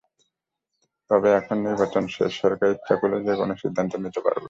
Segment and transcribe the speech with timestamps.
[1.09, 4.39] তবে এখন নির্বাচন শেষ, সরকার ইচ্ছে করলে যেকোনো সিদ্ধান্ত নিতে পারবে।